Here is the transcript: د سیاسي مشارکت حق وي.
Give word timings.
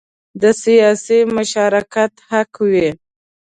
د 0.41 0.43
سیاسي 0.63 1.19
مشارکت 1.37 2.11
حق 2.29 2.51
وي. 2.71 2.89